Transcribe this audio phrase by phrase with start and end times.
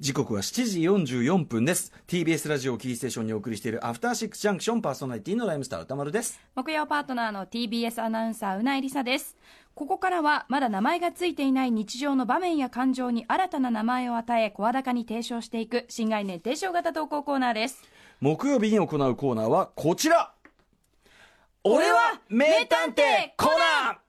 [0.00, 1.92] 時刻は7時44分です。
[2.06, 6.40] TBS ラジオをキーステーションにお送りしているアフターシックスジャンクションパーソナリティのライムスター歌丸です。
[6.54, 9.36] 木曜パートナーの TBS アナウンサーうないりさです。
[9.74, 17.82] ここからはまだ名前がついていない日常の場面や感情に新たな名前を与え声高に提唱していく新概念提唱型投稿コーナーです。
[18.20, 20.32] 木曜日に行うコーナーはこちら。
[21.64, 23.02] 俺は名探偵
[23.36, 24.05] コナン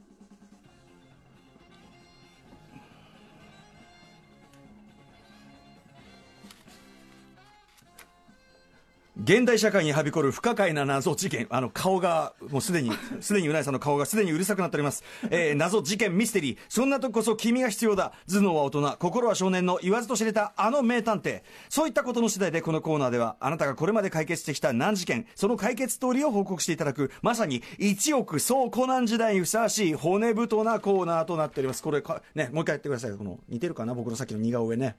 [9.27, 11.47] 現代社会にはびこる不可解な謎事件。
[11.49, 15.03] あの、顔が、もうすでに、 すでにうないさんの顔がすでにうるさくなっております。
[15.29, 16.57] えー、謎事件ミステリー。
[16.69, 18.13] そんな時こそ君が必要だ。
[18.29, 21.41] 頭脳は大人、心は少年の言わずと知れたあの名探偵。
[21.67, 31.83] そういったことの次第でこのコーナーでは、あなたがこれまで解決してきた難事件、その解決ストーリーを報告していただく、まさに一億総コナン時代にふさわしい骨太なコーナーとなっております。
[31.83, 33.11] これか、ね、もう一回やってください。
[33.11, 33.93] この、似てるかな？
[33.93, 34.95] 僕のさっきの似顔絵ね。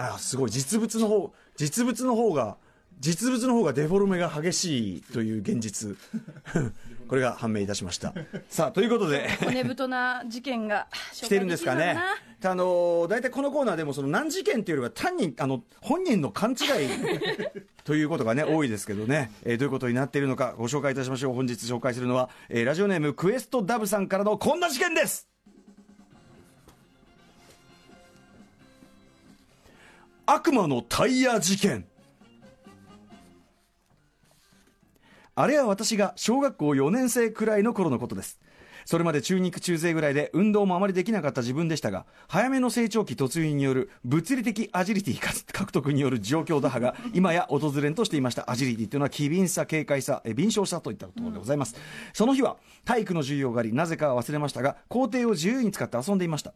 [0.00, 0.50] あすごい。
[0.50, 2.56] 実物の方実物の方が
[3.00, 5.96] 実物の方がデフォルメが激しいという現実。
[7.08, 8.14] これが判明いたしました。
[8.48, 9.28] さあということで。
[9.40, 11.98] 骨太な事件が 来てるんですかね。
[12.42, 16.56] あの大体このコーナーでもその難事件っていうよりは単にあの本人の勘違い
[17.84, 21.34] ということがね多いですけどね、えー、どういうことになっているのかご紹介いたしましょう。
[21.34, 25.29] 本日紹介するのは、えー、ラジオネームクエストダブさんからのこんな事件です
[30.32, 31.86] 悪魔のタイヤ事件。
[35.34, 38.38] あれは私が小学校4年生くらいの頃のことです。
[38.90, 48.50] それまで中肉中背ぐらいで運動もあまりできなかった自分でしたが、早めの成長期突入による物理的アジリティ獲得による状況打破が 今や訪れんとしていました。
[48.50, 51.76] アジリティというのは機敏さ、軽快さ、敏捷さといったところでございます。
[51.76, 51.80] うん、
[52.14, 56.52] その日は体育の授業があり、なぜかは忘れましたが、校庭を自由に使って遊んでいました。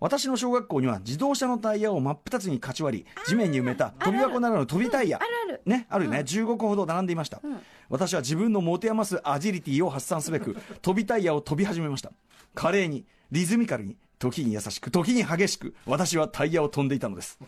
[0.00, 5.18] 私の小学校には自動車のタイヤを真っ二つにかち割り、地面に埋めた飛び箱ならぬ飛びタイヤ。
[5.66, 7.40] ね、あるね、うん、15個ほど並んでいました。
[7.42, 7.60] うん。
[7.88, 12.12] 私は自分の持て余すアジリティを発散すべく飛びタイヤを飛び始めました。
[12.54, 17.38] 華麗にリズミカルに時に優しく時に激しく私はタイヤを飛んでいたのです。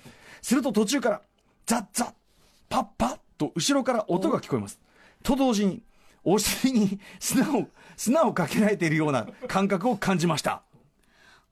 [0.42, 1.22] すると途中から
[1.66, 2.12] ザッザッ
[2.68, 4.80] パッパッと後ろから音が聞こえます。
[5.22, 5.82] と同時に
[6.24, 10.62] お尻に砂を砂をかけられているような感覚を感じました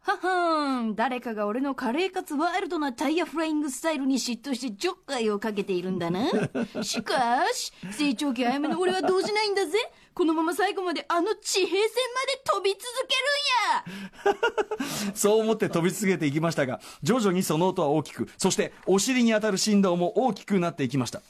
[0.07, 6.29] ははん、誰かが俺の華麗かつワイルドなタイヤフライングスタイルに嫉妬してちょっかいをかけているんだな。
[6.85, 9.79] しかし、成長期早めの俺は動じないんだぜ。
[10.13, 11.81] このまま最後まであの地平線
[12.15, 21.23] まで飛び続けるんや そう思って飛び続けていきましたが、徐々にその音は大きく、そしてお尻に当たる振動も大きくなっていきました。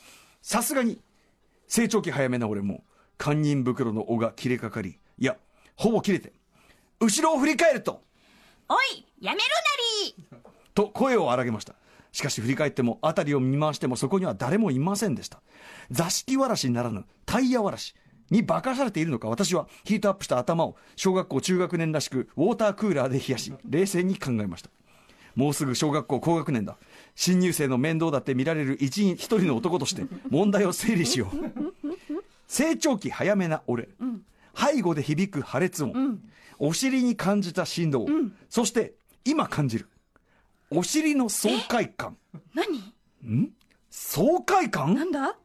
[0.43, 1.01] さすがに、
[1.69, 2.83] 成長期早めな俺も、
[3.19, 5.37] 堪忍袋の尾が切れかかり、いや、
[5.77, 6.33] ほぼ切れて、
[6.99, 8.03] 後ろを振り返ると、
[8.69, 10.43] おいやめろなり。
[10.75, 11.75] と声を荒げました。
[12.13, 15.41] しかし振り返っても辺りを見回してもそこには誰もいませんでした。
[15.91, 17.95] 座敷わらしならぬタイヤわらし
[18.31, 24.71] に化かされているのか私はヒートアップした頭を小学校中学年らしくウォータークーラーで冷やし冷静に考えました。
[25.35, 26.77] もうすぐ小学校高学年だ。
[27.17, 31.75] 新入生の面倒だって見られる一一人の男として問題を整理しよう。
[32.47, 34.25] 成長期早めな俺、うん、
[34.57, 36.23] 背後で響く破裂音、うん。
[36.59, 38.95] お尻に感じた振動、うん、そして
[39.25, 39.89] 今感じる。
[40.71, 42.17] お尻の爽快感。
[42.55, 42.79] 何？
[43.27, 43.51] ん？
[43.91, 44.95] 爽快感？
[44.95, 45.37] なんだ？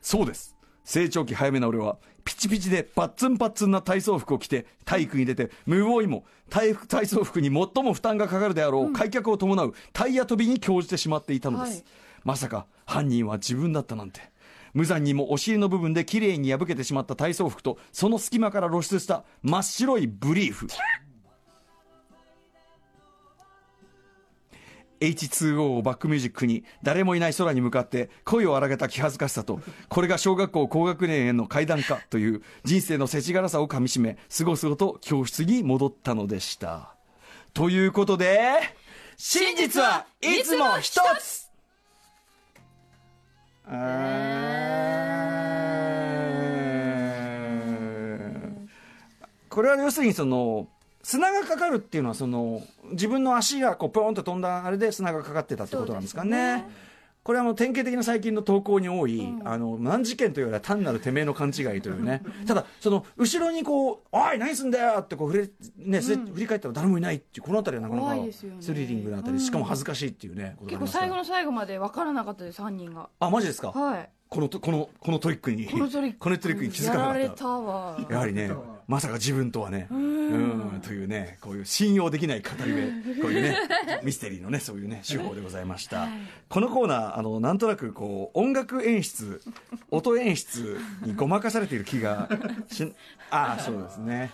[0.00, 0.56] そうです。
[0.84, 11.84] 成長期早めな俺はピチピチでパッツンパッツンな体操服を着て体育に出て無謀にも体体操服に最も負担がかかるであろう開脚を伴うタイヤ跳びに興じてしまっていたのです、はい、
[12.24, 14.20] まさか犯人は自分だったなんて
[14.74, 20.66] 無残にもお尻の部分で綺麗に破けてしまった体操服とその隙間から露出した真っ白いブリーフ。
[25.02, 36.94] H2O をバックミュージックに誰もいない空に向かって声を荒げた気恥ずかしさとこれが小学校高学年への階段かという人生の世知辛さをかみしめすごすごと教室に戻ったのでした。
[37.52, 38.60] ということで
[39.16, 41.41] 真実はいつも一つ。
[49.48, 50.66] これは要するにその
[51.02, 52.62] 砂がかかるっていうのはその
[52.92, 56.66] 自分の足がこうポーンと飛んだあれで砂がかかってたってことなんですかね。
[57.24, 62.22] これはもう典型的な最近の投稿に多い、うん、あの難事件というよりは単なるてめえの勘違いというね。
[62.46, 65.42] ただその後ろにこう「おい何すんだよ!」ってこう振れ、
[65.76, 73.08] ね、うん、振り返ったら誰もいないっていうこの辺りはなかなかスリリングなあたり、しかも恥ずかしいっていうね結構最後の最後まで分からなかったです犯人が。
[73.20, 73.70] あマジですか？
[73.70, 77.18] はいこのこのこのトリックにこのトリックに気づかなかった。
[77.18, 77.98] やられたわ。
[78.08, 78.50] やはりね
[78.88, 80.80] まさか自分とはねうん。
[80.82, 83.58] というねこういう信用できない語り部こういうね
[84.02, 86.08] ミステリーのねそういうね手法でございました、
[86.48, 89.42] このコーナーあのなんとなくこう音楽演出
[89.90, 92.30] 音演出にごまかされている気が
[92.70, 92.90] し
[93.30, 94.30] ああそうですね。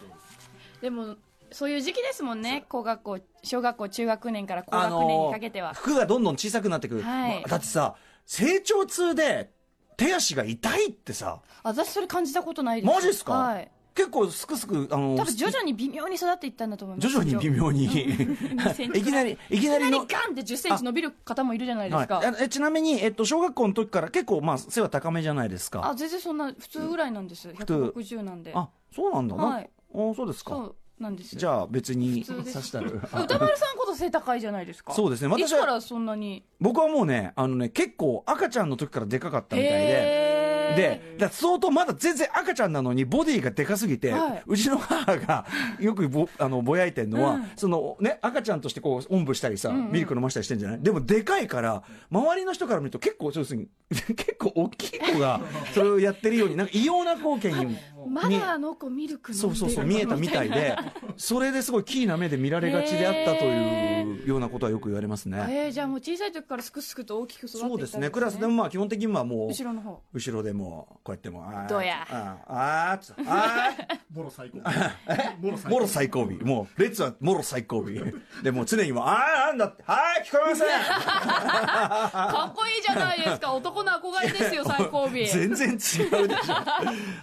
[0.81, 1.17] でも
[1.51, 2.67] そういう時期ですもんね。
[2.69, 7.33] 高学校小学校中学年から高学年にかけては、服がどんどん小さくなってくる、はい。
[7.41, 7.97] まあだってさ
[8.27, 9.51] 成長痛で
[9.99, 11.41] 手足が痛いってさ。
[11.65, 12.95] 私それ感じたことないです。
[12.95, 13.33] マジっすか？
[13.33, 13.71] はい。
[13.97, 17.09] 結構すくすくあの多分徐々に微妙に育っていったんだと思います。
[17.09, 17.85] 徐々に微妙に。
[18.95, 22.27] いきなりいきいきなりのガンって1 0ンチ伸びる方もいるじゃないですか、はい。
[22.29, 25.85] あえちなみに、えっと、小学校の時から結構、まあ、背は高めじゃないですか？
[25.85, 27.49] あ全然そんな普通ぐらいなんです。
[27.49, 28.53] 160なんで。
[28.55, 29.35] あそうなんだ。
[29.35, 29.71] な、はい。
[29.93, 32.53] あそうですかなんですじゃあ別に普通です。
[32.53, 34.93] さしたら 歌丸さんこそ背高いじゃないですか？
[34.93, 35.29] そうですね。
[35.29, 36.45] 私はいつからそんなに？
[36.61, 40.38] 僕はもうねあのね結構赤ちゃんの時からでかかったみたいで
[40.77, 44.43] でだ相当まだ全然赤ちゃんなのにボディがでかすぎて、はい。
[44.47, 45.47] うちの母が
[45.81, 47.51] よくぼあのぼやいてるのは、うん。
[47.57, 49.93] そのね、赤ちゃんとしてこうおんぶしたりさ、んうん。
[49.93, 50.81] ミルク飲ましたりしてんじゃない？
[50.81, 55.41] でもでかいから周りの人から見ると結構そうですね 結構大きい子が
[55.75, 57.77] それをやってるようになんか異様な光景に
[58.09, 60.77] まだあの子ミルクそうそうそう見えたみたいで
[61.17, 65.39] それですごいキーな目で見られがちであったというようなことはよく言われますね。
[65.49, 68.11] えー、じゃあもう小さい時からすくすくと大きく育っていったんそうですね。
[68.11, 70.01] クラスでもまあ基本的にはもう後ろの方。
[70.13, 72.07] 後ろでもうこうやってもあーどうや。
[72.11, 73.71] あーあーっつあ
[74.15, 74.59] もろ最高。
[74.59, 77.91] もろーもろ最後尾もう列はもろ最後尾
[78.43, 86.55] でもう常にもうああなんだってはい聞こえませんかっこいいじゃないですか男の憧れですよ最後尾全然違うでしょ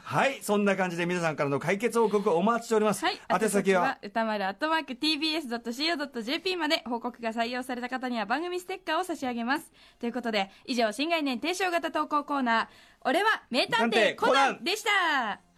[0.03, 12.67] はいそんな感じで皆さんからの解決報告をお待ちしております、はい、宛先は歌丸アットマーク TBS.CO.JP まで報告が採用された方には番組ステッカーを差し上げますということで以上新概念提唱型投稿コーナー
[13.01, 15.54] 俺は名探偵コナンでした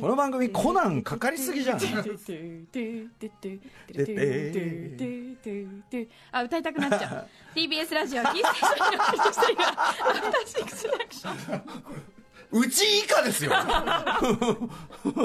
[0.00, 1.80] この番組コナンかかりすぎじゃん。
[6.30, 7.26] あ歌いたくなっちゃう
[7.58, 8.32] TBS ラジオキー。
[8.32, 8.46] ステー。
[8.54, 11.62] ションにお送りしているアフターシックスジャンクション
[12.52, 13.50] うち以下ですよ。
[15.02, 15.18] という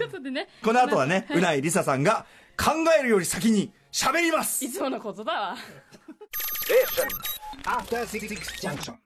[0.00, 0.48] ことでね。
[0.64, 2.26] この後はねうないりささんが
[2.56, 4.64] 考えるより先に喋ります。
[4.64, 5.56] いつものことだわ。
[7.64, 8.28] After Six
[8.60, 8.94] Junction